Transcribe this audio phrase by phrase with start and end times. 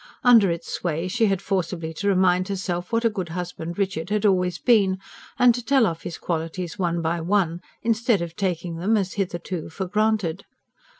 [0.23, 4.25] Under its sway she had forcibly to remind herself what a good husband Richard had
[4.25, 4.97] always been;
[5.37, 9.69] had to tell off his qualities one by one, instead of taking them as hitherto
[9.69, 10.43] for granted.